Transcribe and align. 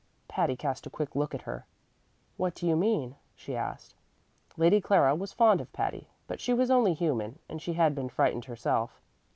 Patty 0.27 0.55
cast 0.55 0.87
a 0.87 0.89
quick 0.89 1.15
look 1.15 1.35
at 1.35 1.43
her. 1.43 1.67
"What 2.35 2.55
do 2.55 2.65
you 2.65 2.75
mean?" 2.75 3.17
she 3.35 3.55
asked. 3.55 3.93
Lady 4.57 4.81
Clara 4.81 5.13
was 5.13 5.31
fond 5.31 5.61
of 5.61 5.71
Patty, 5.73 6.09
but 6.25 6.41
she 6.41 6.55
was 6.55 6.71
only 6.71 6.95
human, 6.95 7.37
and 7.47 7.61
she 7.61 7.73
had 7.73 7.93
been 7.93 8.09
frightened 8.09 8.45
herself. 8.45 8.99